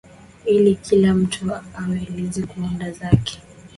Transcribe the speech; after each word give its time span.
ili 0.45 0.75
kila 0.75 1.13
mtu 1.13 1.45
aweleze 1.77 2.45
kuunda 2.45 2.91
zake 2.91 3.41